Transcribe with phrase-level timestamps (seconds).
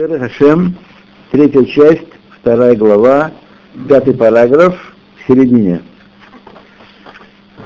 [0.00, 0.74] Хашем,
[1.32, 2.08] третья часть,
[2.40, 3.30] вторая глава,
[3.90, 5.82] пятый параграф, в середине.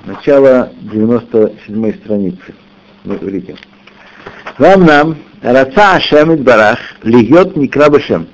[0.04, 2.54] Начало 97 страницы.
[3.04, 3.56] Ну, видите.
[4.58, 8.26] Вам нам, Раца Ашем Барах, льет Никрабашем.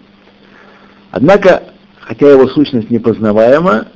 [1.10, 1.62] Однако,
[2.00, 3.88] хотя его сущность непознаваема,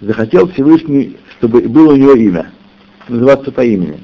[0.00, 2.50] захотел Всевышний, чтобы было у него имя,
[3.06, 4.02] называться по имени.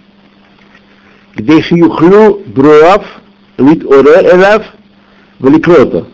[1.35, 3.05] Где шиюхлю бруав
[3.59, 4.65] лит оре элав
[5.45, 6.07] Великрото,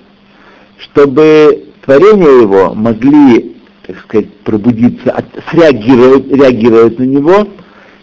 [0.78, 7.48] чтобы творения его могли, так сказать, пробудиться, от, среагировать, реагировать на него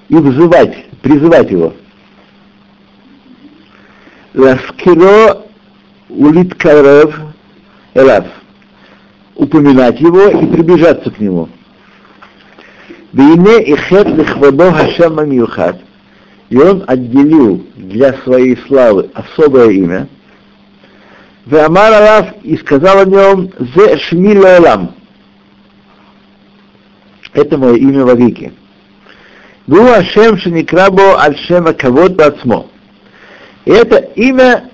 [0.08, 1.73] и вызывать, призывать его.
[4.34, 5.44] Ласкиро
[6.08, 7.20] улит карев
[7.94, 8.26] элав.
[9.35, 11.49] Упоминать его и приближаться к нему.
[13.12, 15.82] Вейне и хет лихвадо Хашем Мамилхат.
[16.49, 20.07] И он отделил для своей славы особое имя–
[21.47, 24.93] Веамар Алав и сказал о нем Зе Шми Леолам.
[27.34, 28.51] Это мое имя в веки.
[29.67, 32.67] Гу Ашем Шеникрабо Альшема Кавод Бацмо.
[33.63, 34.70] И это имя,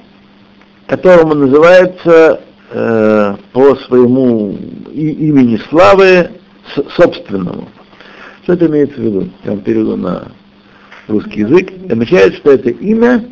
[0.88, 4.58] которому называется э, по своему
[4.94, 6.32] имени славы
[6.96, 7.70] собственному.
[8.44, 9.30] Что это имеется в виду?
[9.44, 10.32] Я вам переведу на
[11.08, 11.72] русский язык.
[11.92, 13.26] Означает, что это имя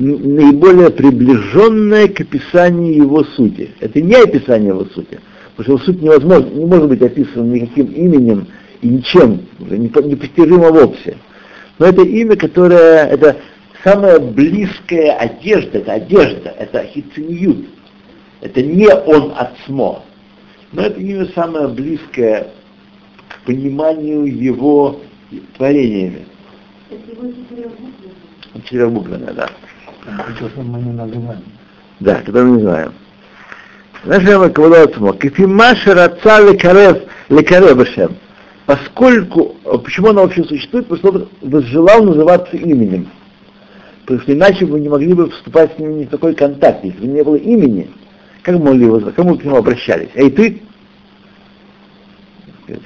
[0.00, 3.70] наиболее приближенное к описанию его сути.
[3.80, 5.20] Это не описание его сути,
[5.56, 8.48] потому что его суть невозможно, не может быть описана никаким именем
[8.80, 11.16] и ничем, непостижимо вовсе.
[11.78, 13.36] Но это имя, которое, это
[13.84, 17.66] самая близкая одежда, это одежда, это хициньют,
[18.40, 20.02] это не он от смо,
[20.72, 22.48] но это имя самое близкое
[23.28, 25.00] к пониманию его
[25.56, 26.26] творениями.
[26.90, 27.32] Это его
[28.54, 29.50] четырехбуквенное, да.
[30.04, 31.42] Который мы не называем.
[32.00, 32.92] Да, который мы не знаем.
[34.04, 38.16] Нашем Кавадотсмо, Кефимаша Раца Лекарев, Лекарев Башем.
[38.64, 40.86] Поскольку, почему она вообще существует?
[40.86, 43.10] Потому что он возжелал называться именем.
[44.02, 46.84] Потому что иначе вы не могли бы вступать с ним ни в такой контакт.
[46.84, 47.90] Если бы не было имени,
[48.42, 50.10] как могли его, кому к нему обращались?
[50.14, 50.62] Эй, ты?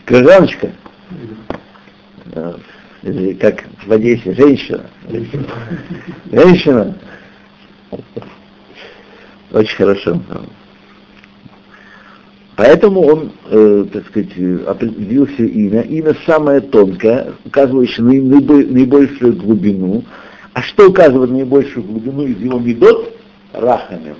[0.07, 0.73] Гражданочка?
[3.05, 4.87] Или как в Одессе, женщина.
[6.33, 6.97] Женщина.
[9.53, 10.21] Очень хорошо.
[12.57, 14.31] Поэтому он, э, так сказать,
[14.67, 15.81] определил себе имя.
[15.83, 20.05] Имя самое тонкое, указывающее на наибольшую глубину.
[20.53, 23.13] А что указывает на наибольшую глубину из его медот?
[23.53, 24.17] Рахамем.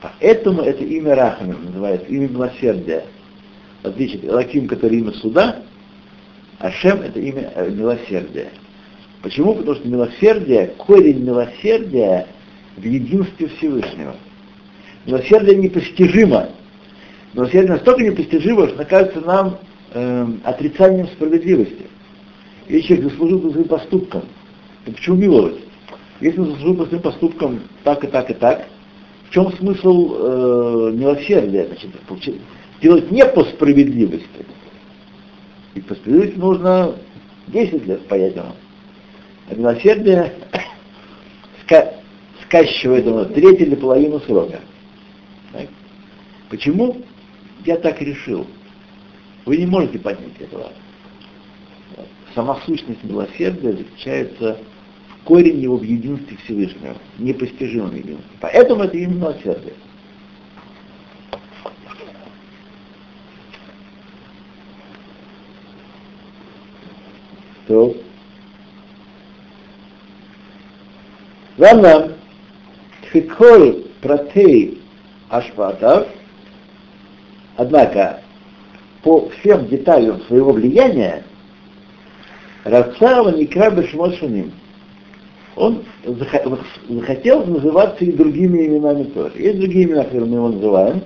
[0.00, 3.04] Поэтому это имя Рахамем называется имя милосердия.
[3.82, 5.62] В отличие от Элаким, который имя суда,
[6.64, 8.48] Ашем это имя э, милосердия.
[9.20, 9.54] Почему?
[9.54, 12.26] Потому что милосердие, корень милосердия
[12.78, 14.16] в единстве Всевышнего.
[15.04, 16.48] Милосердие непостижимо.
[17.34, 19.58] Милосердие настолько непостижимо, что кажется нам
[19.92, 21.82] э, отрицанием справедливости.
[22.66, 24.22] Если человек заслужил по своим поступкам,
[24.86, 25.56] то почему миловать?
[26.22, 28.68] Если он заслужил по своим поступкам так и так и так,
[29.28, 31.66] в чем смысл э, милосердия?
[31.66, 31.90] Значит,
[32.80, 34.46] делать не по справедливости,
[35.74, 35.94] и по
[36.36, 36.94] нужно
[37.48, 38.52] 10 лет паять ему.
[39.50, 40.32] А милосердие
[41.62, 41.94] ска
[42.44, 44.60] скачивает ему треть или половину срока.
[45.52, 45.68] Так?
[46.48, 47.02] Почему?
[47.64, 48.46] Я так решил.
[49.44, 50.70] Вы не можете понять этого.
[52.34, 54.58] Сама сущность милосердия заключается
[55.08, 58.24] в корень его в единстве Всевышнего, непостижимом единстве.
[58.40, 59.74] Поэтому это именно милосердие.
[67.66, 67.94] То.
[71.56, 72.14] Рамнам,
[73.02, 74.82] Тфиколь протей
[75.28, 76.08] Ашватов,
[77.56, 78.20] однако
[79.02, 81.24] по всем деталям своего влияния,
[82.64, 84.52] Рацава Некрабеш Машуним.
[85.56, 89.34] Он захотел называться и другими именами тоже.
[89.38, 91.02] Есть другие имена, которые мы его называем.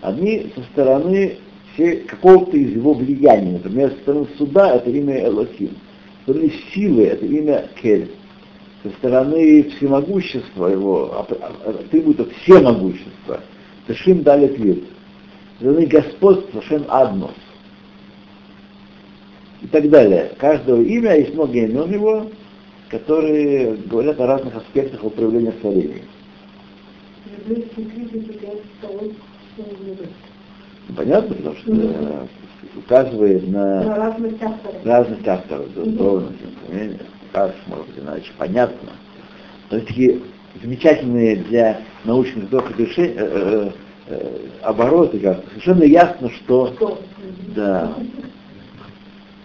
[0.00, 1.38] Одни со стороны
[1.76, 3.52] какого-то из его влияния.
[3.52, 5.70] Например, со стороны суда это имя Элохим,
[6.18, 8.10] со стороны силы это имя Кель,
[8.82, 11.26] со стороны всемогущества его,
[11.64, 13.40] атрибута всемогущества,
[13.86, 14.84] это Шим Далит Вид,
[15.58, 17.34] со стороны господства Шем Аднос
[19.62, 20.32] и так далее.
[20.38, 22.26] Каждого имя есть много имен его,
[22.88, 26.04] которые говорят о разных аспектах управления творением.
[30.96, 32.26] Понятно, потому что э,
[32.76, 36.32] указывает на, на разность авторов, разность авторов безусловно,
[36.68, 37.00] mm
[37.66, 38.90] может быть, иначе понятно.
[39.70, 40.20] Но все-таки
[40.62, 43.70] замечательные для научных докторов решения, э,
[44.08, 46.98] э, обороты, как совершенно ясно, что
[47.54, 47.94] да,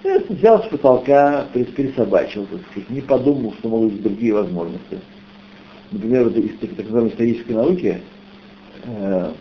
[0.03, 4.99] я взял с потолка, пересобачил, так сказать, не подумал, что могут быть другие возможности.
[5.91, 8.01] Например, вот из так, так называемой исторической науки
[8.83, 9.31] э,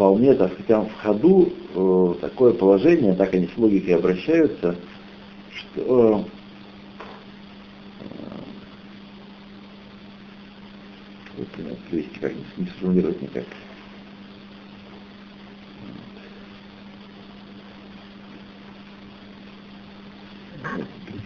[0.00, 4.74] вполне, так сказать, в ходу э, такое положение, так они с логикой обращаются,
[5.54, 6.24] что
[11.36, 13.44] э, привести как не сформулировать никак.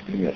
[0.04, 0.34] Пример.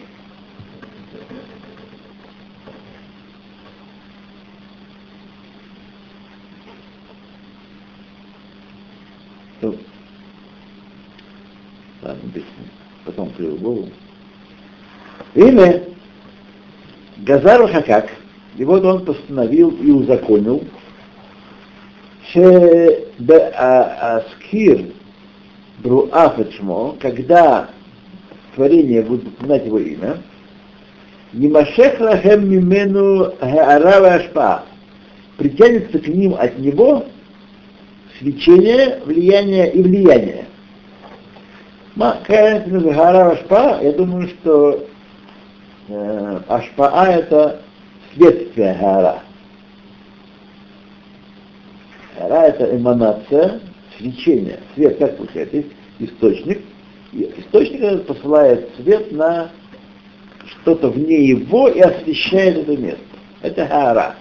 [9.58, 9.76] Что?
[12.02, 12.44] Ладно, без
[13.46, 13.88] в голову.
[15.34, 15.82] Имя
[17.18, 18.10] Газару Хакак,
[18.56, 20.64] и вот он постановил и узаконил,
[22.30, 24.86] что Аскир
[25.78, 27.68] Бруафетшмо, когда
[28.54, 30.18] творение будет упоминать его имя,
[31.32, 34.64] Нимашех лахем мимену хаарава ашпа,
[35.36, 37.04] притянется к ним от него
[38.18, 40.37] свечение, влияние и влияние.
[41.98, 43.80] Какая разница гара ашпа?
[43.82, 44.86] Я думаю, что
[45.88, 47.60] э, ашпаа это
[48.14, 49.22] следствие гара.
[52.16, 53.60] Гара это эманация,
[53.96, 54.60] свечение.
[54.74, 55.56] Свет как получается?
[55.56, 56.60] Есть источник,
[57.12, 59.50] и источник посылает свет на
[60.46, 63.02] что-то вне его и освещает это место.
[63.42, 64.14] Это гара.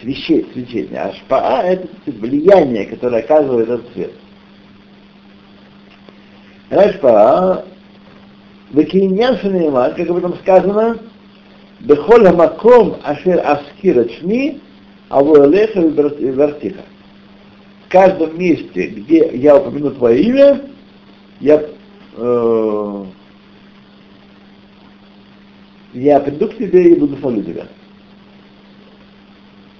[0.00, 1.00] Свечение, свечение.
[1.00, 4.12] А шпаа это влияние, которое оказывает этот свет.
[6.74, 7.64] Рашпаа,
[8.72, 10.98] Векиньян Шанеймар, как об этом сказано,
[11.80, 14.60] Бехоль Хамаком Ашер Аскира Чми,
[15.08, 16.82] Авуэлеха Вертиха.
[17.86, 20.62] В каждом месте, где я упомяну твое имя,
[21.40, 21.64] я,
[22.16, 23.04] э,
[25.92, 27.68] я приду к тебе и буду славить тебя.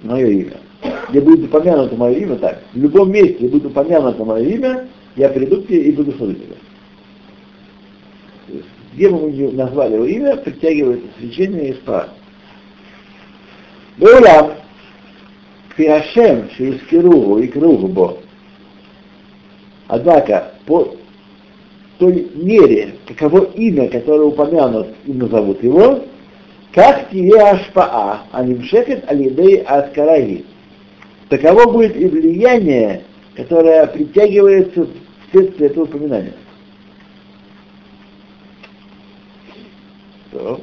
[0.03, 0.57] Мое имя.
[1.09, 4.87] Где будет упомянуто мое имя, так, в любом месте, где будет упомянуто мое имя,
[5.17, 6.55] я приду к тебе и буду славить тебя.
[8.95, 12.09] Ни назвали его имя, притягивается свечение и спа.
[13.97, 14.53] Беулам,
[15.69, 18.17] Кфиашем, Шиискируху и Крухубо.
[19.87, 20.95] Однако, по
[21.97, 26.03] той мере, каково имя, которое упомянут и назовут его,
[26.73, 30.45] как тебе ашпаа, а нимшекет алидей аскараги.
[31.29, 33.03] Таково будет и влияние,
[33.35, 34.87] которое притягивается
[35.27, 36.33] вследствие этого упоминания.
[40.45, 40.61] Что?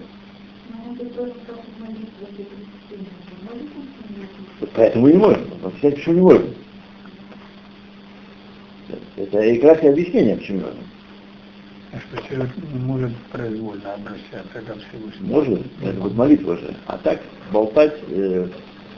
[4.76, 5.42] Поэтому не можем.
[5.64, 6.46] Объяснять, почему не можем.
[9.16, 10.78] Это и краткое объяснение, почему не можем.
[11.92, 15.32] А что человек не может произвольно обращаться ко Всевышнему?
[15.34, 16.74] Может, это будет молитва же.
[16.86, 17.20] А так
[17.50, 18.48] болтать э,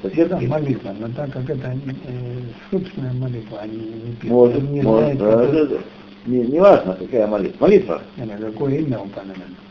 [0.02, 0.44] Да, соседки.
[0.44, 2.40] молитва, но так как это э,
[2.70, 5.76] собственная молитва, они не пишут, Может, не может, знают, да, да, да.
[6.26, 7.56] Не, не важно, какая молитва.
[7.66, 8.02] Молитва.
[8.16, 9.63] не, на какое имя упоминать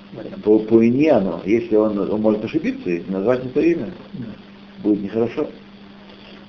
[0.43, 4.25] по, по иньяну, если он, он может ошибиться, если назвать не то имя, да.
[4.83, 5.47] будет нехорошо.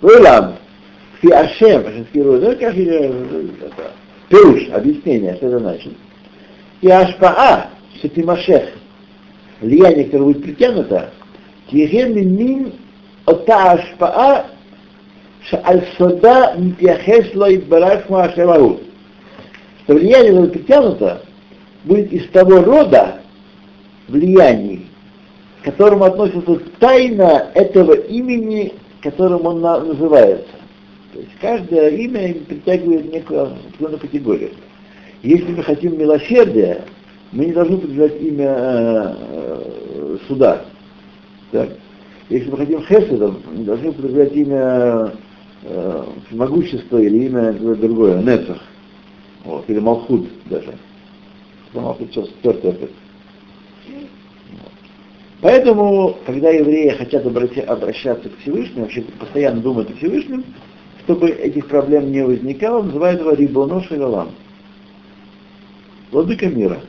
[0.00, 0.56] Вылам,
[1.20, 2.06] кси ашем,
[4.28, 5.92] пируш, объяснение, что это значит.
[6.80, 8.68] И ашпаа, что ты машех,
[9.60, 11.10] влияние, которое будет притянуто,
[11.70, 12.72] тихен мин
[13.24, 14.46] ота ашпаа,
[15.52, 18.80] Аль-Сада Митяхес Лайбарах Машевару.
[19.84, 21.22] Что влияние, которое притянуто,
[21.84, 23.20] будет из того рода,
[24.08, 24.86] влияний,
[25.62, 30.48] к которому относится тайна этого имени, которым он на- называется.
[31.12, 34.50] То есть каждое имя притягивает некую определенную категорию.
[35.22, 36.84] Если мы хотим милосердия,
[37.32, 40.64] мы не должны подбирать имя э, э, суда.
[41.50, 41.70] Так?
[42.28, 45.12] Если мы хотим хеседа, мы должны подбирать имя
[45.62, 48.58] э, могущества или имя другое, Нецах.
[49.44, 50.74] Вот, или Малхуд даже.
[51.74, 52.90] Малхуд сейчас стертый опять.
[55.44, 60.42] Поэтому, когда евреи хотят обращаться к Всевышнему, вообще постоянно думают о Всевышнем,
[61.00, 64.30] чтобы этих проблем не возникало, называют его Рибоно Шагалам.
[66.10, 66.80] Владыка мира.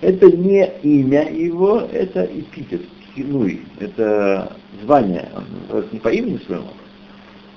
[0.00, 2.80] Это не имя его, это эпитет,
[3.14, 5.28] хинуй, это звание.
[5.70, 6.68] Он не по имени своему,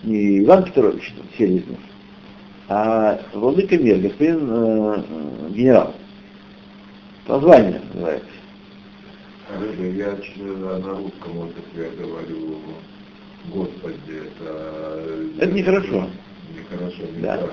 [0.03, 1.79] не Иван Петрович, там, Селезнев,
[2.67, 5.93] а Владыка мира, господин э, э, генерал.
[7.25, 8.32] По званию называется.
[9.59, 12.57] Рыба, я ч- на русском вот как я говорю,
[13.53, 15.03] Господи, это...
[15.39, 16.07] Это нехорошо.
[16.55, 17.35] Нехорошо, Да.
[17.37, 17.51] нельзя говорить,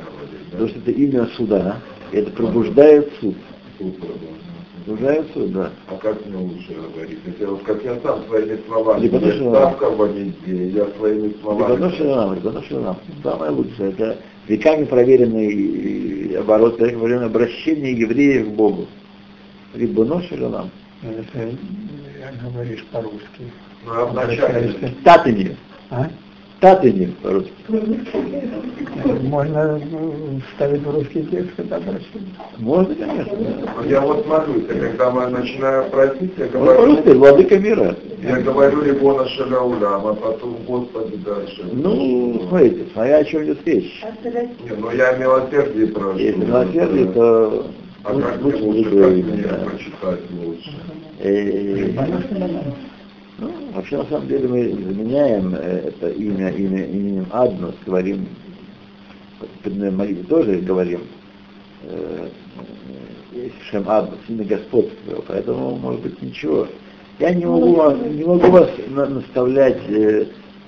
[0.50, 0.50] да?
[0.52, 1.80] Потому что это имя суда,
[2.12, 3.34] это пробуждает суд.
[3.78, 3.86] Да.
[4.84, 5.70] Пробуждает суд, да.
[5.88, 7.18] А как мне лучше говорить?
[7.26, 11.72] Это вот как я сам своими словами, нужно- ставка вводить, я своими словами...
[11.72, 12.96] Рибоно Шалам, Рибоно Шалам.
[13.22, 14.16] Самое лучшее, это
[14.48, 18.86] веками проверенный оборот, проверенное обращение евреев к Богу.
[19.74, 20.70] Рибоно Шалам.
[21.02, 21.56] Если
[22.42, 23.50] говоришь по-русски.
[23.86, 24.42] Ну, а вначале...
[24.42, 24.94] Обращаешься.
[25.02, 25.56] Татыни.
[25.90, 26.10] А?
[26.60, 27.52] Татыни по-русски.
[29.22, 32.34] Можно ну, вставить в русский текст, это обращение.
[32.58, 33.32] Можно, конечно.
[33.34, 36.78] Ну, Я вот смотрю, когда мы начинаю просить, я Ну, говорю...
[36.80, 37.96] по-русски, владыка мира.
[38.22, 41.64] Я говорю Рибона Шагаулям, а потом Господи дальше.
[41.72, 44.04] Ну, смотрите, смотря о чем идет речь.
[44.62, 46.18] Не, ну я милосердие прошу.
[46.18, 47.66] Если милосердие, то
[48.02, 48.90] А как лучше
[49.64, 50.72] прочитать лучше?
[51.20, 51.90] Э,
[53.38, 58.26] Ну, вообще, на самом деле, мы заменяем э, это имя, имя именем Аднос, говорим,
[59.40, 61.00] в предной молитве тоже говорим,
[61.84, 62.28] э,
[63.70, 66.66] Шем Аднос, имя господства, поэтому, может быть, ничего.
[67.18, 69.78] Я не могу, вам- не могу вас на- наставлять,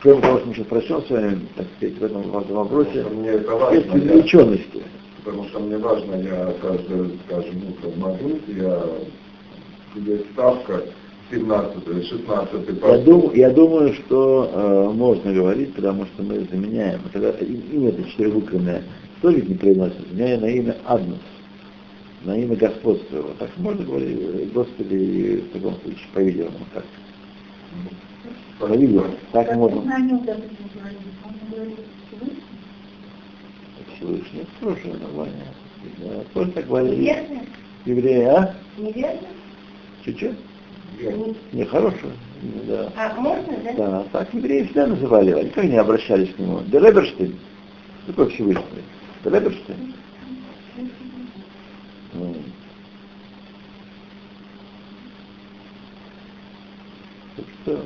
[0.01, 3.05] кроме того, что мы сейчас прочтем с вами, так сказать, в этом важном вопросе,
[3.43, 4.23] Потому что мне
[5.25, 8.83] потому что мне важно, я каждое, скажем, утро молюсь, я
[9.95, 10.83] себе ставка
[11.31, 17.01] 17 16 Я, дум- я думаю, что э, можно говорить, потому что мы заменяем.
[17.13, 18.83] Когда и- имя это четырехбуквенное,
[19.23, 21.19] тоже ведь не произносится, заменяя на имя Аднус,
[22.25, 23.31] на имя господства его.
[23.39, 26.85] Так можно говорить, э, Господи, в таком случае, по-видимому, так.
[28.59, 29.81] По-видимому, так можно.
[29.83, 31.79] Знание, допустим, говорит, он говорит
[34.03, 34.47] Всевышний.
[34.61, 35.47] Хорошее название.
[35.99, 37.49] Да, тоже так говорили
[37.85, 38.55] евреи, а?
[38.77, 39.29] Неверно?
[40.05, 40.37] Чуть-чуть?
[41.53, 42.13] Не, хорошее.
[42.67, 42.93] Да.
[42.97, 43.73] А можно, да?
[43.75, 46.61] Да, так евреи всегда называли, они как не обращались к нему.
[46.67, 47.35] Делеберштейн.
[48.03, 48.65] Что такое Всевышний?
[49.25, 49.95] Делеберштейн.
[52.15, 52.37] Ну.
[57.37, 57.85] Так что,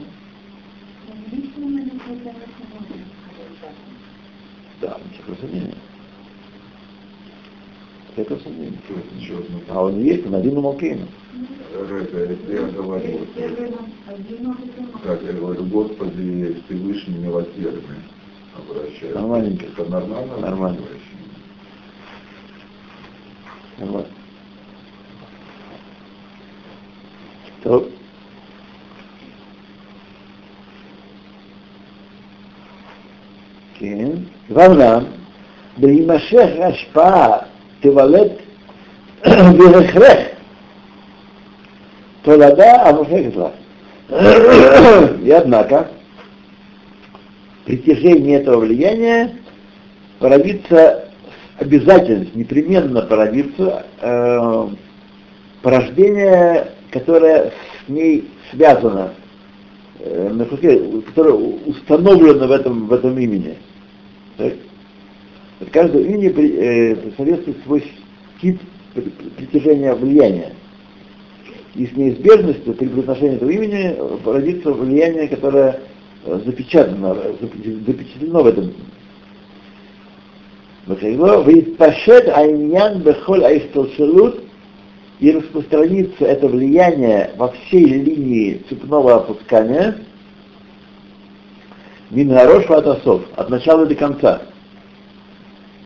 [4.80, 5.74] да, никакого сомнения.
[8.15, 8.77] Никакого сомнения.
[9.19, 9.59] Еще одно.
[9.69, 11.07] А он есть, он один Малкейна.
[11.89, 13.25] Рэбе, если я говорю,
[15.03, 18.01] как я говорю, Господи Всевышний милосердный,
[18.57, 19.15] обращаюсь.
[19.15, 19.65] Нормальненько.
[19.65, 20.37] Это нормально?
[20.37, 20.81] Нормально.
[23.79, 24.07] Вот.
[27.63, 27.83] טוב.
[33.73, 34.09] כן,
[34.49, 35.03] ואולם,
[35.77, 37.37] בהימשך ההשפעה
[37.82, 38.40] тевалет
[39.24, 40.32] вихрех.
[42.22, 43.52] Толада Авуфехетла.
[44.08, 45.88] И однако,
[47.64, 49.36] притяжение этого влияния
[50.18, 51.08] породится
[51.58, 54.68] обязательно, непременно породится э,
[55.62, 57.52] порождение, которое
[57.84, 59.14] с ней связано,
[60.00, 60.44] э,
[61.06, 63.56] которое установлено в этом, в этом имени.
[64.36, 64.52] Так?
[65.60, 67.84] От каждого э, соответствует свой
[68.40, 68.60] тип
[69.36, 70.52] притяжения влияния.
[71.74, 75.80] И с неизбежностью при произношении этого имени родится влияние, которое
[76.24, 77.16] э, запечатано,
[77.86, 78.72] запечатлено в этом.
[80.86, 84.42] Вейтпашет айньян бехоль аистолшелут
[85.20, 89.96] и распространится это влияние во всей линии цепного опускания
[92.10, 94.42] Мингарош от осов, от начала до конца.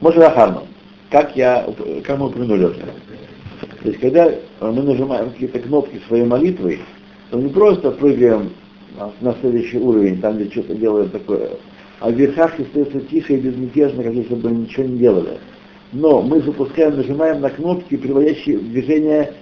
[0.01, 0.63] Может Ахарну,
[1.11, 1.67] как, я,
[2.05, 2.81] как мы упомянули уже.
[3.83, 4.31] То есть, когда
[4.61, 6.81] мы нажимаем какие-то кнопки своей молитвой,
[7.31, 8.51] то не просто прыгаем
[9.21, 11.51] на- следующий уровень, там, где что-то делаем такое,
[12.01, 15.39] а в верхах остается тихо и безмятежно, как если бы ничего не делали.
[15.93, 19.35] Но мы запускаем, нажимаем на кнопки, приводящие в движение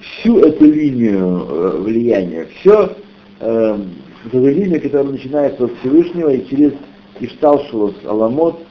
[0.00, 2.92] всю эту линию э, влияния, все
[3.40, 3.76] э,
[4.24, 6.72] вот эту линию, которая начинается от Всевышнего и через
[7.20, 8.64] Ишталшулус Аламот, э,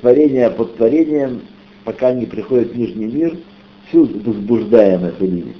[0.00, 1.42] творение под творением,
[1.84, 3.36] пока не приходит в нижний мир,
[3.88, 5.54] всю возбуждаем это линию.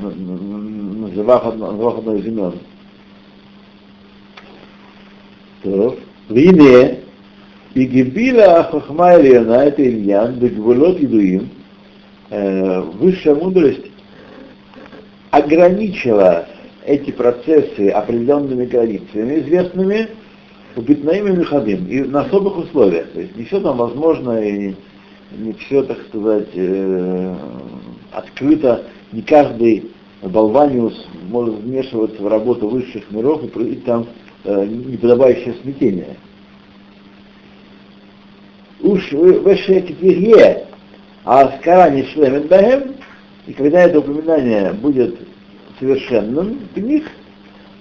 [0.00, 2.54] Называв одно, называв одно из имен.
[5.62, 5.96] То,
[6.28, 6.98] в имя
[7.74, 11.48] и гибила хохма Ильяна, это Ильян, бегволот идуим,
[12.30, 13.86] э, высшая мудрость
[15.30, 16.46] ограничила
[16.84, 20.08] эти процессы определенными границами известными,
[20.76, 23.08] убитнаими мехадим, и на особых условиях.
[23.12, 24.74] То есть не все там возможно, и
[25.38, 27.34] не все, так сказать, э,
[28.12, 29.90] открыто, не каждый
[30.22, 34.06] Болваниус может вмешиваться в работу высших миров и проявить там
[34.44, 36.16] э, неподобающее смятение.
[38.80, 40.66] Уж вешекитвихе,
[41.24, 42.94] а скарани шлемен бахем,
[43.46, 45.16] и когда это упоминание будет
[45.78, 47.04] совершенным в них,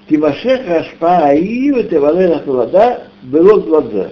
[0.09, 4.11] Тимашех Ашпа Аив и Тевалена Тулада было глаза.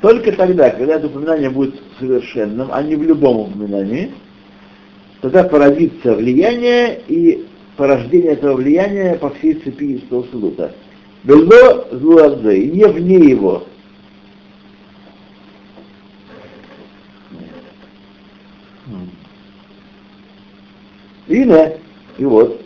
[0.00, 4.12] Только тогда, когда это упоминание будет совершенным, а не в любом упоминании,
[5.20, 7.46] тогда породится влияние и
[7.76, 10.74] порождение этого влияния по всей цепи из Толсулута.
[11.22, 13.64] Было злуадзе, и не вне его.
[21.28, 21.78] Ине,
[22.18, 22.60] и вот,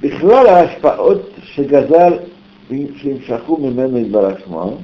[0.00, 2.16] בכלל ההשפעות שגזר
[2.96, 4.76] שימשכו ממנו יתברך שמו,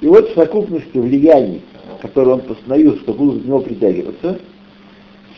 [0.00, 1.62] и вот в совокупности влияний,
[2.00, 4.38] которые он постановил, что будут в него притягиваться,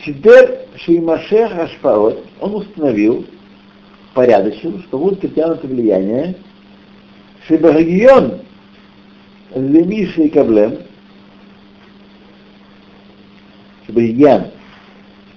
[0.05, 3.25] Сидер Шеймашех Ашпаот, он установил,
[4.13, 6.35] порядочил, что будут притянуты влияния,
[7.47, 8.39] Шибагион
[9.55, 10.77] Лемиша и Каблем,
[13.85, 14.47] Шибагиян,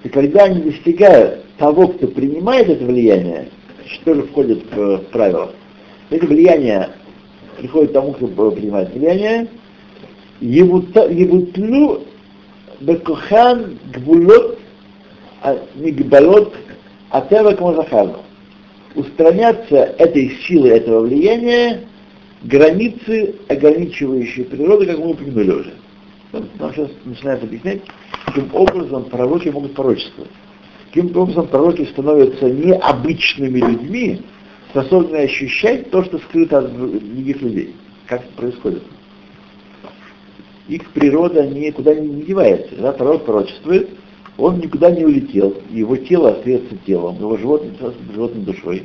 [0.02, 3.49] и когда они достигают того, кто принимает это влияние,
[3.85, 5.53] что же входит в, в правила,
[6.09, 6.89] это влияние
[7.57, 9.47] приходит тому, кто принимает влияние,
[10.39, 12.03] Евутлю
[12.79, 14.57] Бекохан Гбулот
[15.75, 16.55] Мигбалот
[17.09, 18.19] Атева Камазахарну.
[18.95, 21.81] Устранятся этой силой этого влияния
[22.43, 25.73] границы, ограничивающие природу, как мы упомянули уже.
[26.31, 27.81] Нам сейчас начинает объяснять,
[28.25, 30.31] каким образом пророки могут пророчествовать.
[30.91, 34.21] Каким образом пророки становятся необычными людьми,
[34.71, 37.75] способными ощущать то, что скрыто от других людей.
[38.07, 38.83] Как это происходит.
[40.67, 42.69] Их природа никуда не девается.
[42.69, 43.89] Когда пророк пророчествует,
[44.37, 48.83] он никуда не улетел, его тело остается телом, его животное остается животной душой.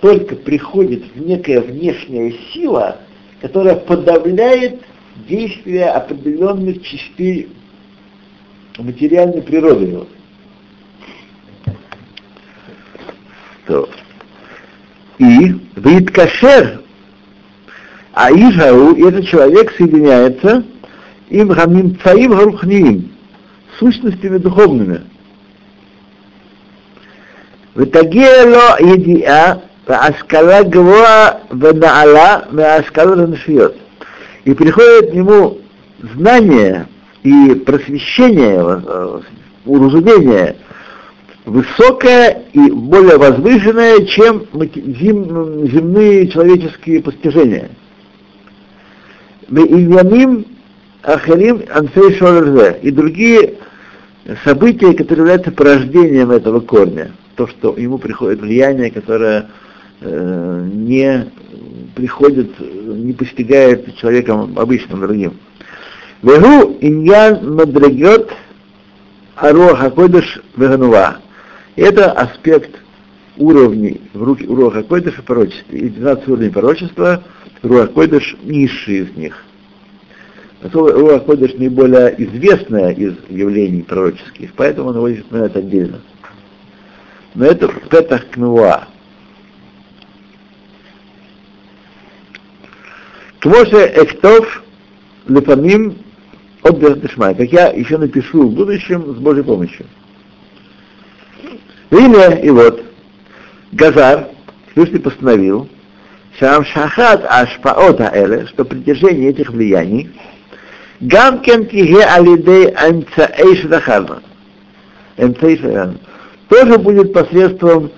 [0.00, 2.98] Только приходит некая внешняя сила,
[3.40, 4.80] которая подавляет
[5.28, 7.48] действия определенных частей
[8.78, 10.06] материальной природы его.
[13.69, 13.89] То.
[15.17, 16.81] И Виткашер,
[18.13, 20.63] а Ижау, этот человек соединяется
[21.29, 23.11] им хамим цаим гарухниим,
[23.79, 25.01] сущностями духовными.
[27.75, 29.53] ותגיע לו ידיעה
[29.87, 33.73] והשכלה גבוהה ונעלה מההשכלות הנשיות.
[34.45, 35.57] И приходит к нему
[36.13, 36.87] знание
[37.23, 38.81] и просвещение,
[39.65, 40.55] уразумение
[41.44, 47.70] высокое и более возвышенное, чем зем, земные человеческие постижения.
[49.48, 50.46] Ильямим
[51.02, 53.54] Ахарим Анфей Шолерзе и другие
[54.44, 57.12] события, которые являются порождением этого корня.
[57.36, 59.48] То, что ему приходит влияние, которое
[60.00, 61.26] э, не
[61.94, 65.38] приходит, не постигает человеком обычным другим.
[66.22, 68.30] Вегу иньян мадрагет
[69.36, 71.16] аруаха койдыш веганува.
[71.76, 72.80] Это аспект
[73.36, 75.74] уровней в руки Руаха Койдыша пророчества.
[75.74, 77.22] И 12 уровней пророчества,
[77.62, 79.44] Руах Койдыш низший из них.
[80.62, 86.00] Руах Койдыш наиболее известное из явлений пророческих, поэтому он его здесь отдельно.
[87.34, 88.88] Но это Петах Кнуа.
[93.38, 94.62] Кмоше Эктов
[95.26, 95.96] Лефамим
[96.62, 99.86] от как я еще напишу в будущем с Божьей помощью.
[101.90, 102.82] Имя и вот,
[103.72, 104.28] Газар,
[104.70, 105.68] Всевышний постановил,
[106.38, 110.10] Шам Шахат Ашпаота Эле, что притяжение этих влияний,
[111.00, 114.22] Гамкен Тиге Алидей Амцаэй Шадахарна,
[116.48, 117.90] тоже будет посредством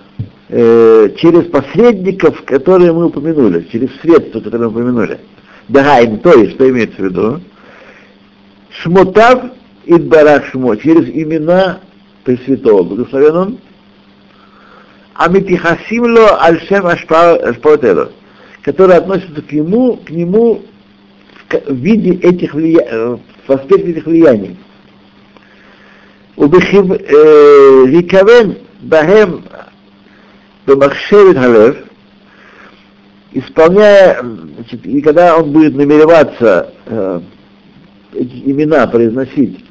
[0.48, 5.18] э, через посредников, которые мы упомянули, через средства, которые мы упомянули.
[5.68, 7.40] Дагайм, то есть, что имеется в виду?
[8.70, 9.42] Шмотав
[9.85, 11.81] и Барашмо, через имена
[12.24, 13.59] Пресвятого, благословен он,
[15.24, 18.11] Амитихасимло Альшем Ашпаотело,
[18.62, 20.62] которые относятся к нему, к нему
[21.48, 24.58] в виде этих влияний, в аспекте этих влияний.
[27.87, 29.44] Викавен Бахем
[30.66, 31.76] Бамахшевит Халев,
[33.32, 37.20] исполняя, значит, и когда он будет намереваться э,
[38.14, 39.64] эти имена произносить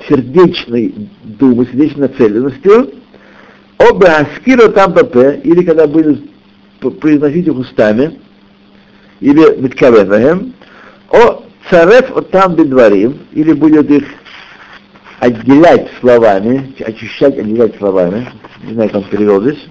[0.00, 2.97] с сердечной думой, сердечной нацеленностью,
[3.78, 6.20] оба аскира там ПП, или когда будет
[7.00, 8.18] произносить их устами,
[9.20, 10.54] или Миткавенахем,
[11.10, 14.04] о царев от там бедварим, или будет их
[15.20, 18.30] отделять словами, очищать, отделять словами,
[18.62, 19.66] Не знаю, как он перевел здесь.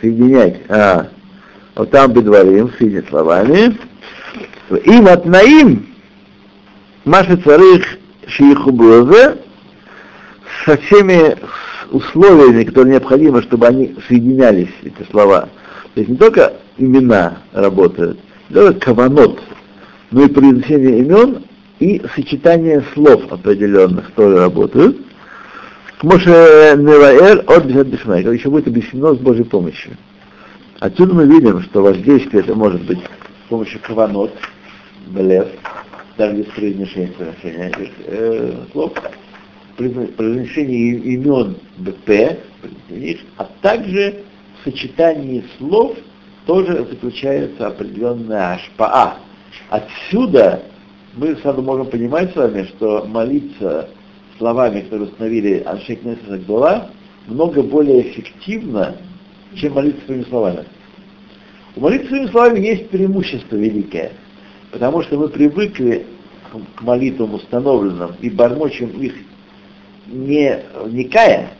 [0.00, 0.60] Соединять.
[0.68, 1.08] А,
[1.74, 3.76] вот там бедварим, с этими словами.
[4.84, 5.86] Им от наим,
[7.04, 7.97] Маши царых
[8.28, 9.38] шиихуброзе,
[10.64, 11.36] со всеми
[11.90, 15.48] условиями, которые необходимы, чтобы они соединялись, эти слова.
[15.94, 19.40] То есть не только имена работают, не только каванот,
[20.10, 21.44] но и произнесение имен
[21.80, 24.98] и сочетание слов определенных тоже работают.
[26.02, 29.96] Моше Неваэр от Бишмай, как еще будет объяснено с Божьей помощью.
[30.78, 34.32] Отсюда мы видим, что воздействие это может быть с помощью каванот,
[35.08, 35.48] блев,
[36.18, 37.72] даже без произношения, произношения
[38.06, 38.92] э, слов,
[39.76, 42.36] произношение имен БП,
[43.36, 44.24] а также
[44.60, 45.96] в сочетании слов
[46.44, 49.18] тоже заключается определенная ашпаа.
[49.70, 50.62] Отсюда
[51.16, 53.88] мы сразу можем понимать с вами, что молиться
[54.38, 56.90] словами, которые установили Аншейк Несса Гдола,
[57.28, 58.96] много более эффективно,
[59.54, 60.64] чем молиться своими словами.
[61.76, 64.12] У молитвы своими словами есть преимущество великое,
[64.70, 66.06] потому что мы привыкли
[66.76, 69.14] к молитвам установленным и бормочем их
[70.06, 71.50] не вникая,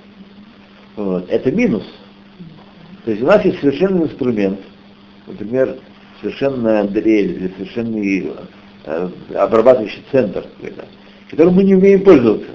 [0.96, 1.84] вот, это минус.
[3.04, 4.60] То есть у нас есть совершенный инструмент,
[5.26, 5.76] например,
[6.20, 8.32] совершенная дрель или совершенный
[8.84, 10.44] э, обрабатывающий центр,
[11.30, 12.50] которым мы не умеем пользоваться.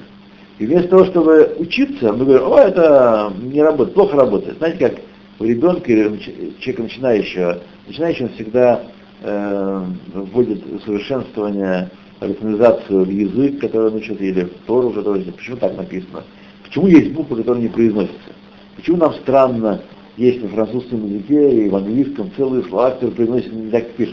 [0.59, 4.57] И вместо того, чтобы учиться, мы говорим, о, это не работает, плохо работает.
[4.57, 4.99] Знаете, как
[5.39, 6.17] у ребенка или
[6.59, 8.83] человека начинающего, начинающий он всегда
[9.21, 11.89] э, вводит усовершенствование,
[12.21, 16.23] ритмизацию в язык, который он учит, или в Тору, который почему так написано?
[16.63, 18.31] Почему есть буквы, которые не произносятся?
[18.75, 19.81] Почему нам странно
[20.17, 24.09] есть на французском языке и в английском целые слова, которые произносятся не так, как?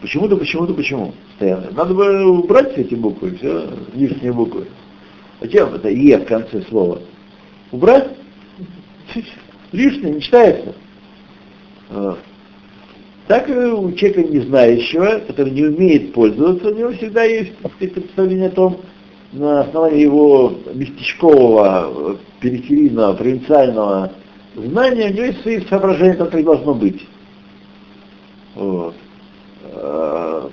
[0.00, 1.14] Почему-то, почему-то, почему?
[1.30, 1.70] Постоянно.
[1.72, 4.68] Надо бы убрать все эти буквы, все лишние буквы.
[5.40, 7.00] Зачем это «е» в конце слова?
[7.72, 8.10] Убрать?
[9.72, 10.74] Лишнее, не читается.
[13.28, 18.48] Так и у человека не знающего, который не умеет пользоваться, у него всегда есть представление
[18.48, 18.80] о том,
[19.32, 24.12] на основании его местечкового, периферийного, провинциального
[24.54, 27.04] знания, у него есть свои соображения, как должно быть.
[28.54, 28.94] Вот.
[29.74, 30.48] А,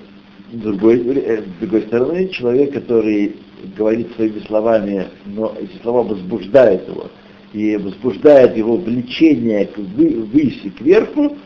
[0.52, 3.36] с другой, с другой стороны, человек, который
[3.78, 7.06] говорит своими словами, но эти слова возбуждают его,
[7.54, 11.38] и возбуждает его влечение к выси, кверху,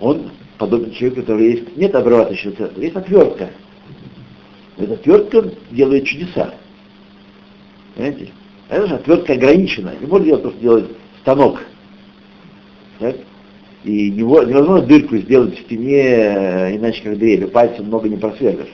[0.00, 3.50] он подобен человеку, который есть, нет обрабатывающего центра, есть отвертка.
[4.76, 6.54] Эта отвертка делает чудеса.
[7.94, 8.28] Понимаете?
[8.68, 9.94] Это же отвертка ограничена.
[10.00, 10.90] Не может делать то, что делает
[11.20, 11.62] станок.
[12.98, 13.16] Так?
[13.84, 18.72] И невозможно дырку сделать в стене, э, иначе как дверь, пальцем много не просверлишь.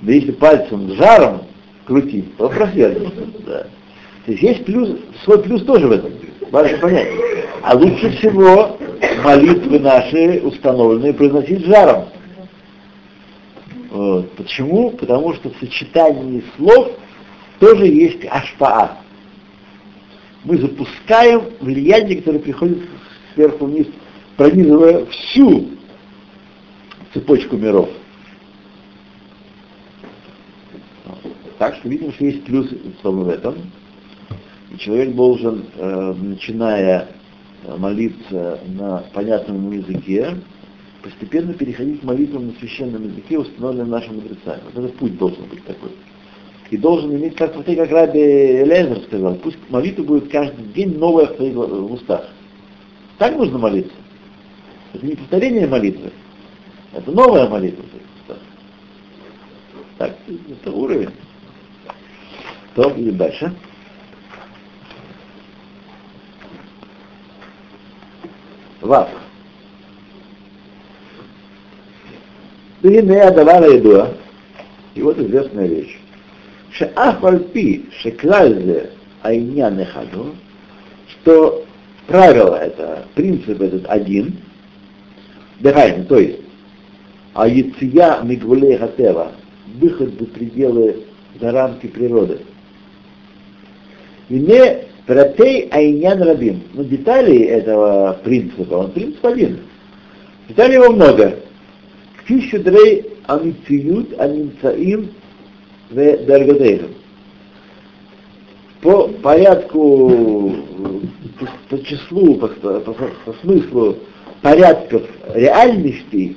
[0.00, 1.42] Да если пальцем жаром
[1.84, 3.12] крутить, то просверлишь.
[3.46, 3.66] Да.
[4.26, 4.90] То есть есть плюс,
[5.22, 6.12] свой плюс тоже в этом.
[6.50, 7.08] Важно понять.
[7.62, 8.78] А лучше всего
[9.22, 12.08] молитвы наши установленные произносить жаром.
[13.90, 14.32] Вот.
[14.32, 14.90] Почему?
[14.90, 16.92] Потому что в сочетании слов
[17.60, 18.98] тоже есть ашпаа.
[20.44, 22.82] Мы запускаем влияние, которое приходит
[23.34, 23.86] сверху вниз,
[24.36, 25.70] пронизывая всю
[27.12, 27.88] цепочку миров.
[31.58, 32.68] Так что видим, что есть плюс
[33.02, 33.54] в этом.
[34.72, 37.08] И человек должен, э, начиная
[37.76, 40.36] молиться на понятном языке,
[41.02, 44.60] постепенно переходить к молитвам на священном языке, установленном нашим мудрецами.
[44.64, 45.90] Вот этот путь должен быть такой.
[46.70, 51.36] И должен иметь, как, как Раби Элезер сказал, пусть молитва будет каждый день новая в
[51.36, 52.28] твоих устах.
[53.18, 53.92] Так нужно молиться.
[54.92, 56.10] Это не повторение молитвы,
[56.92, 58.04] это новая молитва в.
[59.98, 61.10] Так, это уровень.
[62.74, 63.54] То, идем дальше.
[68.83, 69.07] Вав.
[72.81, 74.07] והנה הדבר הידוע,
[74.95, 75.97] и вот известная вещь,
[76.71, 78.81] שאף על פי שכלל זה
[79.23, 80.29] העניין אחד הוא,
[81.09, 81.63] что
[82.07, 84.37] правило это, принцип этот один,
[85.59, 86.39] дыхание, то есть,
[87.33, 89.33] а яция мигвулей хатева,
[89.75, 91.03] выход за пределы,
[91.39, 92.39] за рамки природы.
[94.29, 96.62] И не Пратей Айнян Рабим.
[96.72, 99.60] Но деталей этого принципа, он принцип один.
[100.48, 101.38] Деталей его много.
[102.24, 105.10] Кфишудрей амициют аминцаим
[105.90, 106.90] в даргадейхам.
[108.80, 110.54] По порядку,
[111.38, 113.96] по, по числу, по, по, по смыслу
[114.42, 115.02] порядков
[115.34, 116.36] реальностей,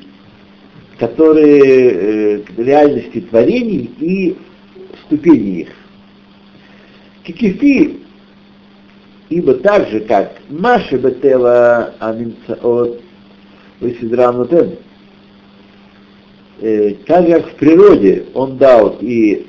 [0.97, 4.37] которые, э, реальности творений и
[5.05, 5.69] ступеней их.
[7.23, 7.97] Кикифи,
[9.29, 13.01] ибо так же, как Маши Бетева Аминцаот
[13.79, 14.77] Весидрам Нутен,
[16.61, 19.45] э, так как в природе он дал и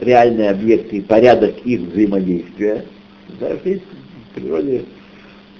[0.00, 2.84] реальные объекты, и порядок их взаимодействия,
[3.40, 3.82] да, есть
[4.30, 4.84] в природе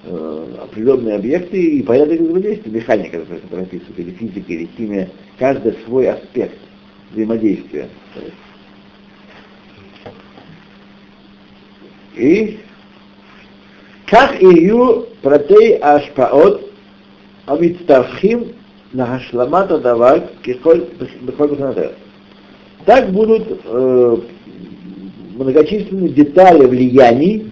[0.03, 6.09] э, определенные объекты и порядок взаимодействия, механика, которая описывает, или физика, или химия, каждый свой
[6.09, 6.57] аспект
[7.11, 7.87] взаимодействия.
[12.15, 12.59] И
[14.07, 16.71] как ее протей ашпаот
[17.45, 18.53] амитстархим
[18.93, 20.87] на хашламата давар кихоль
[22.85, 24.17] Так будут э,
[25.35, 27.51] многочисленные детали влияний,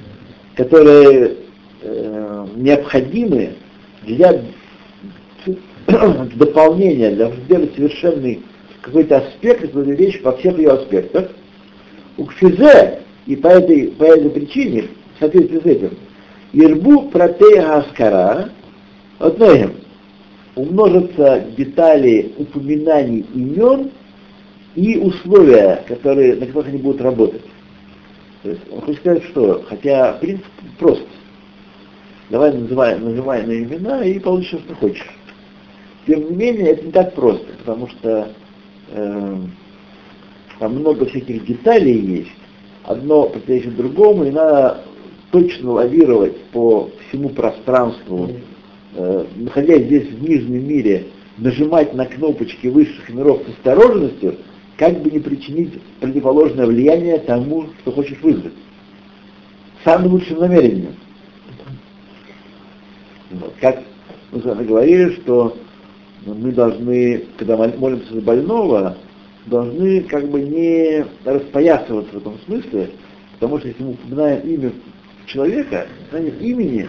[0.55, 1.35] которые
[1.81, 3.55] э, необходимы
[4.03, 4.41] для
[6.35, 8.43] дополнения, для сделать совершенный
[8.81, 11.31] какой-то аспект, какую-то вещь во всех ее аспектах.
[12.17, 15.97] У кфизе, и по этой, по этой причине, в соответствии с этим,
[16.55, 18.49] Ирбу протея аскара,
[19.19, 19.73] одноем,
[20.55, 23.91] умножатся детали упоминаний имен
[24.73, 27.41] и условия, которые, на которых они будут работать.
[28.43, 30.45] То есть он хочет сказать, что, хотя принцип
[30.79, 31.05] прост.
[32.29, 35.09] Давай называй, называй на имена и получишь, что хочешь.
[36.07, 38.29] Тем не менее, это не так просто, потому что
[38.91, 39.37] э,
[40.59, 42.31] там много всяких деталей есть,
[42.83, 44.85] одно противоречит другому, и надо
[45.35, 48.29] точно лавировать по всему пространству,
[48.95, 54.37] э, находясь здесь в нижнем мире, нажимать на кнопочки высших миров с осторожностью,
[54.77, 58.53] как бы не причинить противоположное влияние тому, что хочешь вызвать.
[59.83, 60.95] Самым лучшим намерением.
[63.31, 63.53] Вот.
[63.59, 63.83] Как
[64.31, 65.57] мы с вами говорили, что
[66.25, 68.95] мы должны, когда молимся за больного,
[69.47, 72.91] должны как бы не распоясываться в этом смысле,
[73.33, 74.71] потому что если мы упоминаем имя
[75.27, 76.88] человека, знание имени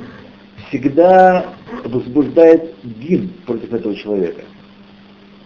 [0.68, 4.42] всегда возбуждает гимн против этого человека.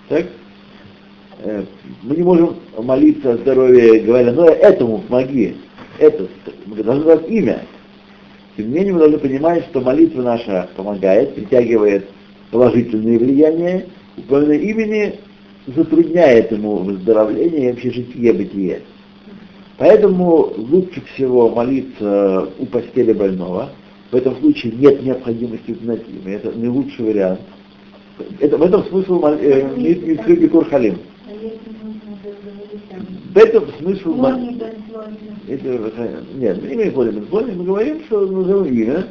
[0.09, 0.26] Так?
[1.42, 1.64] Э,
[2.03, 5.57] мы не можем молиться о здоровье, говоря, ну этому помоги,
[5.98, 6.26] это,
[6.66, 7.64] мы должны дать имя.
[8.57, 12.09] Тем не менее, мы должны понимать, что молитва наша помогает, притягивает
[12.50, 15.14] положительные влияния, упоминание имени
[15.66, 18.83] затрудняет ему выздоровление и вообще житие бытие.
[19.81, 23.71] Поэтому лучше всего молиться у постели больного.
[24.11, 26.35] В этом случае нет необходимости имя.
[26.35, 27.40] Это не лучший вариант.
[28.40, 30.99] Это, в этом смысл э, Митсюги Халим.
[33.33, 34.23] В этом смысл...
[35.49, 39.07] Это, нет, не имеем более более, мы говорим, что назовем имя,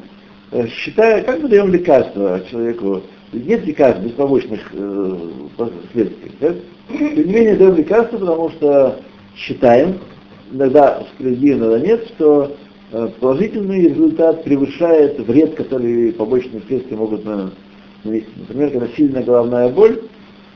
[0.52, 3.02] э, считая, как мы даем лекарство человеку,
[3.34, 5.18] нет лекарств без побочных э,
[5.58, 6.32] последствий.
[6.40, 6.54] Да?
[6.90, 9.00] Тем не менее, даем лекарство, потому что
[9.36, 9.98] считаем,
[10.52, 12.56] иногда справедливо, иногда нет, что
[12.92, 18.30] э, положительный результат превышает вред, который побочные следствия могут нанести.
[18.38, 20.02] Например, когда сильная головная боль,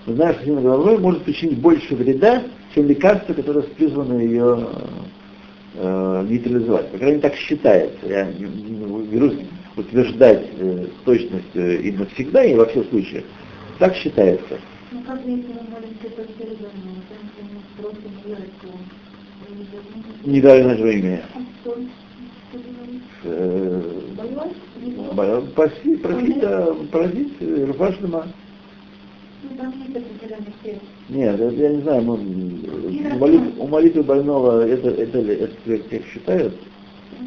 [0.05, 4.67] мы знаем, что сильная головная боль может причинить больше вреда, чем лекарство, которое призвано ее
[5.75, 6.89] э, нейтрализовать.
[6.89, 8.07] По крайней мере, так считается.
[8.07, 9.37] Я не, не берусь
[9.75, 13.23] утверждать э, с точностью и навсегда, и во всех случаях.
[13.79, 14.59] Так считается.
[14.91, 18.53] Ну как если мы молимся по середину, мы просим верить,
[20.25, 21.21] не дали нашего имени.
[25.55, 25.95] Проси,
[26.41, 27.33] да, просить
[27.67, 28.27] Руфашлема.
[31.09, 35.89] Нет, это, я не знаю, мы, у, молитв, у молитвы больного это, это, это, это
[35.89, 36.55] как считают.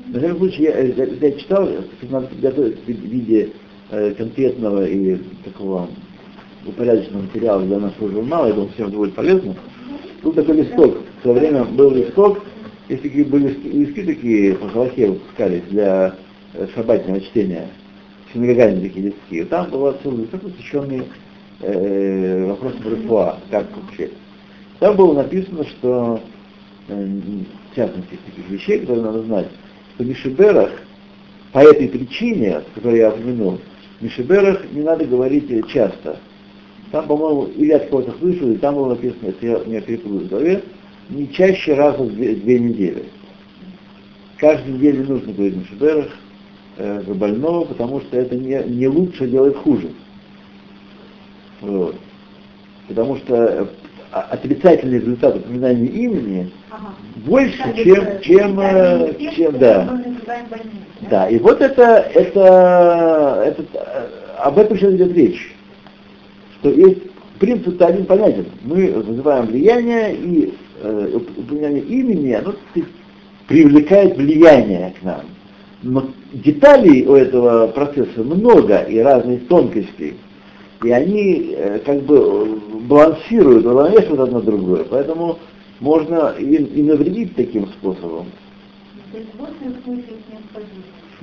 [0.08, 1.68] На всяком случае, я, я, я читал,
[2.10, 3.50] надо подготовить в виде
[3.90, 5.88] э, конкретного и такого
[6.66, 9.54] упорядоченного материала для нашего журнала, я думаю, всем будет полезно.
[10.22, 12.42] Был такой листок, в свое время был листок,
[12.88, 16.14] есть такие были листки такие, по Халахе выпускались для
[16.54, 17.68] э, шабатного чтения,
[18.32, 19.44] синагогальные такие листки.
[19.44, 21.02] Там был целый листок, посвященный
[21.60, 24.10] э, вопросам РФУА, как вообще.
[24.78, 26.20] Там было написано, что,
[26.88, 27.06] э,
[27.72, 29.48] в частности, таких вещей, которые надо знать,
[29.94, 30.70] что Мишиберах,
[31.52, 33.58] по этой причине, которую я упомянул,
[34.00, 36.20] Мишиберах не надо говорить часто.
[36.92, 40.28] Там, по-моему, или от кого-то слышал, и там было написано, если я не перепутал в
[40.28, 40.62] голове,
[41.10, 43.04] не чаще раза в две, две недели.
[44.38, 46.08] Каждую неделю нужно говорить Мишиберах
[46.76, 49.88] э, больного, потому что это не, не лучше делает хуже.
[51.60, 51.96] Вот.
[52.86, 53.66] Потому что э,
[54.12, 56.94] отрицательный результат упоминания имени ага.
[57.26, 60.00] больше, да, чем, это, чем, э, чем, чем да.
[61.10, 61.82] Да, и вот это,
[62.14, 65.55] это, это, э, об этом сейчас идет речь.
[66.66, 66.98] Что есть
[67.38, 68.46] принцип один понятен.
[68.64, 72.54] Мы вызываем влияние и э, упоминание имени, оно
[73.46, 75.20] привлекает влияние к нам.
[75.82, 80.16] Но деталей у этого процесса много и разных тонкостей.
[80.82, 84.84] И они э, как бы балансируют, уравновешивают одно другое.
[84.90, 85.38] Поэтому
[85.78, 88.26] можно и, и навредить таким способом.
[89.12, 89.50] То есть вот.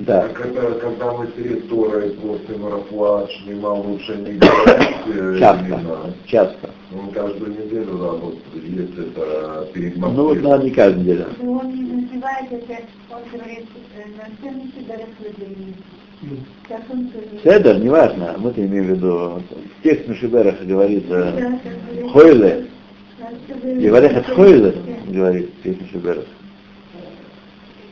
[0.00, 0.22] Да.
[0.22, 5.64] Так это когда мы перед Торой после марафуа шнима лучше не говорить э, Часто.
[5.66, 5.98] имена.
[6.26, 6.70] Часто.
[6.98, 10.42] Он каждую неделю работает, если это перед Ну вот Москвой.
[10.50, 11.26] надо не каждую неделю.
[11.42, 14.48] Он не называет это, он говорит, э, на
[16.90, 17.42] он говорит?
[17.44, 19.42] Седер, неважно, мы-то имеем в виду,
[19.78, 22.12] в текст Мишиберах говорится Да, как говорит.
[22.12, 22.66] Хойле,
[23.20, 24.74] Надо, чтобы- и Валехат Хойле,
[25.08, 26.24] говорит в текст Мишиберах.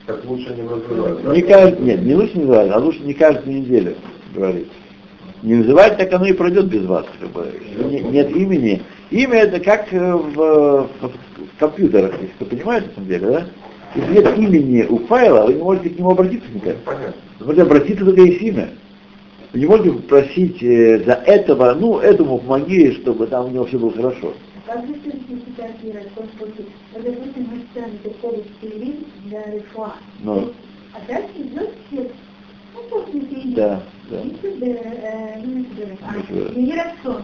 [0.06, 1.22] Так лучше не называть.
[1.22, 1.34] да?
[1.34, 1.80] Не кажд...
[1.80, 3.94] Нет, не лучше не называть, а лучше не каждую неделю
[4.34, 4.68] говорить.
[5.42, 7.06] Не называть, так оно и пройдет без вас.
[7.20, 7.46] Как бы.
[7.90, 8.82] Не- нет имени.
[9.10, 10.34] Имя это как э, в,
[11.00, 11.12] в-
[11.58, 13.46] компьютерах, если кто понимает на самом деле, да?
[13.94, 16.76] Если нет имени у файла, вы не можете к нему обратиться никак.
[16.78, 17.12] Понятно.
[17.40, 18.70] Вы можете обратиться только есть имя.
[19.52, 23.78] Вы не можете попросить э, за этого, ну, этому помоги, чтобы там у него все
[23.78, 24.32] было хорошо.
[24.66, 26.62] Как цитатировать, поскольку,
[26.94, 29.96] вот, допустим, мы сами приходим в Телевин для ритуала.
[30.22, 30.52] Ну.
[30.94, 32.14] А дальше идет текст.
[32.74, 33.20] Ну, после.
[33.56, 34.20] Да, да.
[34.20, 34.66] И э, сюда,
[36.02, 37.22] а.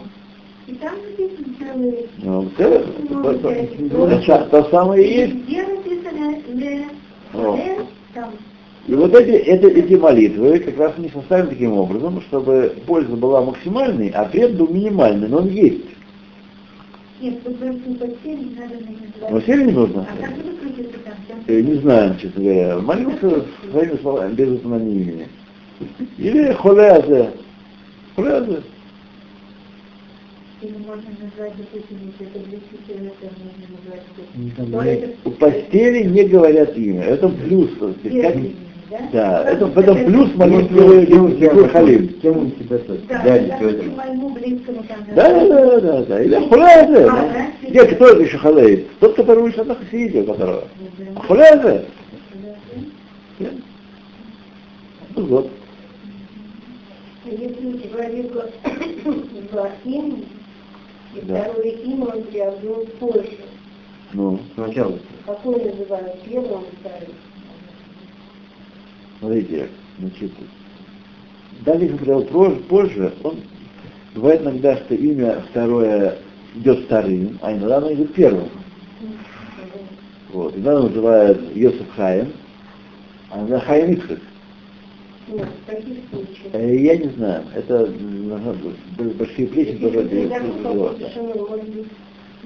[0.67, 2.09] И там написано целый...
[2.17, 3.33] Ну, это, то,
[4.49, 5.35] то- самое и есть.
[8.87, 13.41] И вот эти, это, эти молитвы как раз не составлены таким образом, чтобы польза была
[13.41, 15.85] максимальной, а вред был минимальный, но он есть.
[17.21, 17.59] Нет, тут
[18.35, 18.75] не надо
[19.65, 20.07] не нужно.
[20.09, 20.43] А как вы
[21.03, 21.39] там?
[21.47, 22.77] Э, Не знаю, честно говоря.
[22.79, 25.27] Молился своими словами, без упоминания имени.
[26.17, 26.53] Или
[30.79, 31.77] можно назвать, это
[34.65, 37.03] говорит, это- У постели не говорят имя.
[37.03, 37.69] Это плюс.
[37.79, 38.35] как-
[38.89, 39.09] да?
[39.11, 42.07] Да, это, Потому это что плюс молитвы Ликур Халим.
[42.21, 42.79] Кем он себя?
[43.07, 43.37] Да,
[44.39, 44.97] близкому там...
[45.15, 46.21] Да, да, да, да, да.
[46.23, 47.05] Или хулязе.
[47.05, 47.47] А, да?
[47.67, 48.87] Где, кто это еще халеет?
[48.99, 50.63] Тот, который вышел на хасидию, которого.
[50.97, 51.21] Да.
[51.21, 51.85] Хулязе.
[53.39, 53.47] Да.
[55.15, 55.49] Ну вот.
[57.25, 58.49] Если человека
[59.51, 60.25] два имени,
[61.15, 61.41] и Да.
[61.43, 63.37] второе имя он приобрел позже,
[64.13, 64.97] Ну, Сначала.
[65.25, 67.09] какое называют первым, вторым?
[69.19, 70.31] Смотрите, значит,
[71.61, 73.39] далее, он позже, позже, он
[74.15, 76.17] бывает иногда, что имя второе
[76.55, 78.49] идет вторым, а иногда оно идет первым.
[80.31, 80.55] Вот.
[80.55, 82.33] Иногда называют Йосиф Хаим,
[83.31, 84.19] а иногда Хаим Ицхак.
[86.53, 87.93] Э, Я не знаю, это
[89.15, 90.01] большие плечи тоже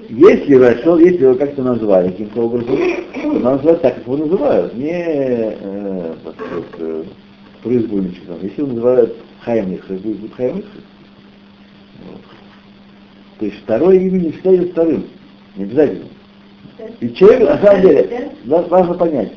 [0.08, 4.74] Если вошел, если его как-то назвали каким-то образом, то надо называть так, как его называют,
[4.74, 7.04] не э, так вот, э,
[7.62, 8.38] произвольничком.
[8.42, 10.64] Если его называют Хаймих, то будет Хаймих.
[12.06, 12.20] Вот.
[13.38, 15.04] То есть второе имя не всегда вторым,
[15.56, 16.08] не обязательно.
[17.00, 19.32] И человек, на самом деле, ва- важно понять,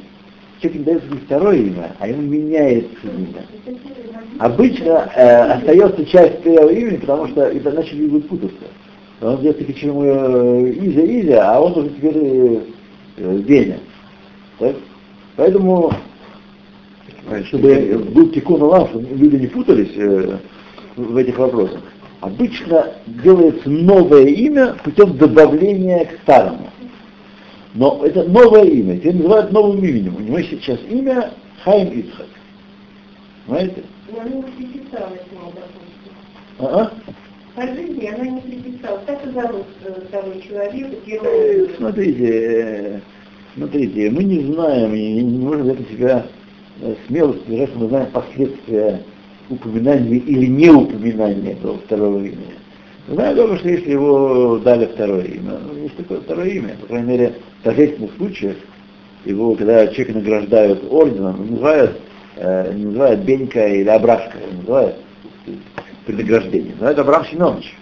[0.60, 3.78] человек не дается не второе имя, а ему меняется имя.
[4.40, 8.66] Обычно э, остается часть первого имени, потому что иначе люди будут путаться.
[9.22, 12.62] Он где-то почему э, Изя, Изя, а он уже теперь э,
[13.18, 13.80] Веня.
[14.60, 14.76] Так?
[15.36, 15.92] Поэтому,
[17.46, 20.38] чтобы был тикун Аллах, чтобы люди не путались э,
[20.96, 21.82] в этих вопросах,
[22.22, 26.70] обычно делается новое имя путем добавления к старому.
[27.74, 30.16] Но это новое имя, теперь называют новым именем.
[30.16, 31.32] У него сейчас имя
[31.64, 32.28] Хайм Ицхак.
[33.46, 33.84] Понимаете?
[34.12, 34.44] Но она не ему,
[35.56, 36.14] допустим.
[36.60, 36.92] А-а.
[37.58, 39.02] По жизни она не приписалась.
[39.08, 41.76] Так и зовут э, того человека, первого.
[41.76, 43.02] Смотрите,
[43.56, 46.26] смотрите, мы не знаем и не, можем взять себя
[46.82, 49.02] э, смелость сказать, что мы знаем последствия
[49.50, 52.54] упоминания или неупоминания этого второго имени.
[53.08, 57.08] Знаю только, что если его дали второе имя, ну, есть такое второе имя, по крайней
[57.08, 58.58] мере, в торжественных случаях,
[59.26, 61.98] его, когда человека награждают орденом, называют,
[62.36, 64.98] э, называют Бенька или Абрашка, называют
[66.08, 67.76] при награждении, называют Абрам Семенович.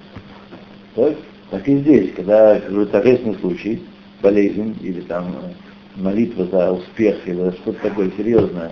[0.96, 1.14] Так?
[1.52, 3.84] так и здесь, когда какой-то торжественный случай,
[4.22, 8.72] болезнь или там э, молитва за успех или что-то такое серьезное,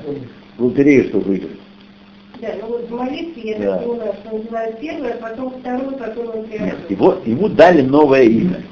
[0.58, 1.60] лотерею что выиграть.
[2.42, 3.78] Да, ну вот в молитве я Да.
[3.78, 6.46] понимаю, что называют первое, потом второе, потом он.
[6.50, 8.64] Нет, его, ему дали новое имя.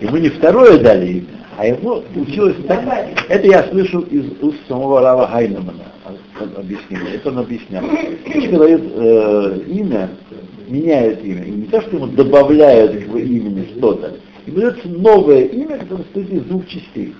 [0.00, 2.82] Ему не второе дали имя, а ему получилось так.
[3.28, 5.95] Это я слышал из уст самого Рава Хайнемана
[6.40, 7.14] объяснение.
[7.14, 7.84] Это он объяснял.
[7.84, 10.10] Человек дает э, имя,
[10.68, 11.44] меняет имя.
[11.44, 14.16] И не то, что ему добавляют к имени что-то.
[14.46, 17.14] Ему дается новое имя, которое состоит из двух частей.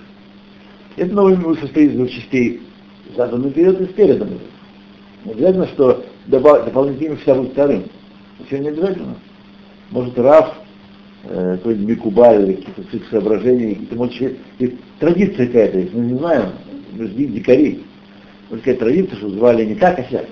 [0.95, 2.61] Это новое имя состоит из двух частей.
[3.15, 4.39] Заданный вперед и.
[5.25, 7.83] Не обязательно, что добав, дополнительное имя всегда будет вторым.
[8.47, 9.15] Все не обязательно.
[9.91, 10.53] Может, Раф,
[11.23, 14.21] э, какой-нибудь Микубаль или какие-то соображения, какие-то, может,
[14.59, 16.51] и традиция какая-то есть, мы не знаем,
[16.93, 17.83] мы же дикари.
[18.49, 20.25] Какая традиция, что звали не так, а сяк.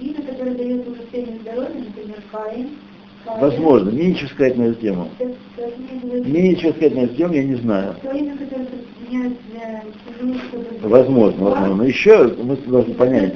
[0.00, 2.68] Имя которое дает улучшение здоровья, например, Каин.
[3.40, 5.08] Возможно, мне ничего сказать на эту тему.
[5.18, 5.72] Так, так,
[6.24, 7.96] мне ничего сказать на эту тему, я не знаю.
[10.82, 11.74] Возможно, возможно.
[11.74, 13.34] Но еще мы должны понять,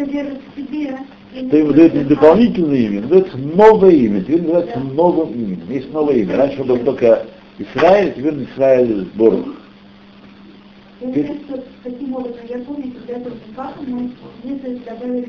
[1.32, 1.56] Что
[1.94, 5.70] не дополнительное имя, ему дается новое имя, теперь называется новым именем.
[5.70, 6.36] Есть новое имя.
[6.36, 7.26] Раньше был только
[7.58, 9.08] Израиль, теперь Израиль.
[11.00, 14.10] Я знаю, что таким образом, я помню, когда был папа мой,
[14.44, 15.24] мне то есть добавили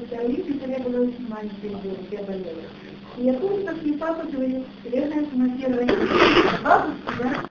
[0.60, 2.64] когда я была очень маленькой ребенок, я болела.
[3.18, 4.24] И я помню, как мне папа
[7.20, 7.44] да,